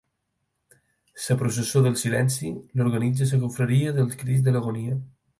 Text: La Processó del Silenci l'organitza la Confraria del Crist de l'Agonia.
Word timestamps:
La 1.25 1.35
Processó 1.41 1.81
del 1.87 1.97
Silenci 2.03 2.49
l'organitza 2.81 3.27
la 3.33 3.39
Confraria 3.43 3.93
del 3.99 4.09
Crist 4.23 4.49
de 4.49 4.55
l'Agonia. 4.57 4.97